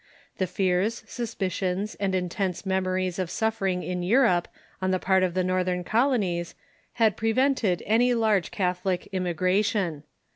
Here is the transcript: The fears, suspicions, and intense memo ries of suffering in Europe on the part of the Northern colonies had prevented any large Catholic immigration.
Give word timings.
The 0.39 0.47
fears, 0.47 1.03
suspicions, 1.05 1.93
and 1.99 2.15
intense 2.15 2.65
memo 2.65 2.89
ries 2.93 3.19
of 3.19 3.29
suffering 3.29 3.83
in 3.83 4.01
Europe 4.01 4.47
on 4.81 4.89
the 4.89 4.97
part 4.97 5.21
of 5.21 5.35
the 5.35 5.43
Northern 5.43 5.83
colonies 5.83 6.55
had 6.93 7.15
prevented 7.15 7.83
any 7.85 8.15
large 8.15 8.49
Catholic 8.49 9.05
immigration. 9.11 10.01